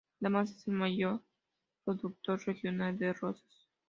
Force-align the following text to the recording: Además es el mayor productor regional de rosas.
Además 0.19 0.49
es 0.49 0.67
el 0.67 0.73
mayor 0.73 1.21
productor 1.85 2.41
regional 2.47 2.97
de 2.97 3.13
rosas. 3.13 3.69